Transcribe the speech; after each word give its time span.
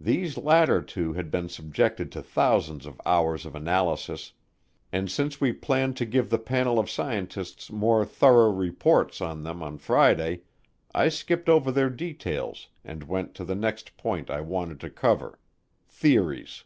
These 0.00 0.38
latter 0.38 0.80
two 0.80 1.12
had 1.12 1.30
been 1.30 1.46
subjected 1.50 2.10
to 2.12 2.22
thousands 2.22 2.86
of 2.86 2.98
hours 3.04 3.44
of 3.44 3.54
analysis, 3.54 4.32
and 4.90 5.10
since 5.10 5.42
we 5.42 5.52
planned 5.52 5.94
to 5.98 6.06
give 6.06 6.30
the 6.30 6.38
panel 6.38 6.78
of 6.78 6.88
scientists 6.88 7.70
more 7.70 8.02
thorough 8.06 8.50
reports 8.50 9.20
on 9.20 9.42
them 9.42 9.62
on 9.62 9.76
Friday, 9.76 10.40
I 10.94 11.10
skipped 11.10 11.50
over 11.50 11.70
their 11.70 11.90
details 11.90 12.68
and 12.82 13.04
went 13.04 13.34
to 13.34 13.44
the 13.44 13.54
next 13.54 13.98
point 13.98 14.30
I 14.30 14.40
wanted 14.40 14.80
to 14.80 14.88
cover 14.88 15.38
theories. 15.86 16.64